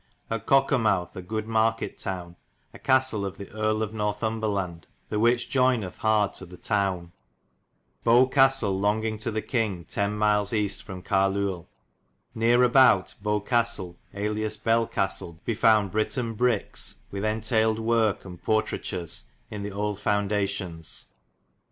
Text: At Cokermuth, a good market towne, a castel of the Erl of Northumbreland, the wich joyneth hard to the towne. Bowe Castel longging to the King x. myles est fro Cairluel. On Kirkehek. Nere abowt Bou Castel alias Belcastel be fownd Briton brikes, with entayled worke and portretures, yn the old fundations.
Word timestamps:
At 0.31 0.47
Cokermuth, 0.47 1.15
a 1.15 1.21
good 1.21 1.47
market 1.47 1.99
towne, 1.99 2.35
a 2.73 2.79
castel 2.79 3.23
of 3.23 3.37
the 3.37 3.51
Erl 3.51 3.83
of 3.83 3.91
Northumbreland, 3.93 4.85
the 5.09 5.19
wich 5.19 5.47
joyneth 5.47 5.99
hard 5.99 6.33
to 6.33 6.47
the 6.47 6.57
towne. 6.57 7.11
Bowe 8.03 8.25
Castel 8.25 8.71
longging 8.73 9.19
to 9.19 9.29
the 9.29 9.43
King 9.43 9.81
x. 9.87 9.97
myles 10.11 10.53
est 10.53 10.81
fro 10.83 11.03
Cairluel. 11.03 11.55
On 11.55 11.63
Kirkehek. 11.63 11.65
Nere 12.47 12.63
abowt 12.67 13.13
Bou 13.21 13.41
Castel 13.41 13.95
alias 14.15 14.57
Belcastel 14.57 15.37
be 15.45 15.53
fownd 15.55 15.91
Briton 15.91 16.33
brikes, 16.33 16.95
with 17.11 17.23
entayled 17.23 17.77
worke 17.77 18.25
and 18.25 18.41
portretures, 18.43 19.25
yn 19.51 19.61
the 19.61 19.69
old 19.71 19.99
fundations. 19.99 21.09